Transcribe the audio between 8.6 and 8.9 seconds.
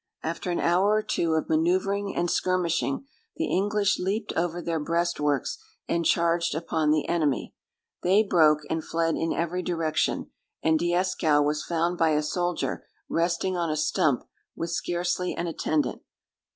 and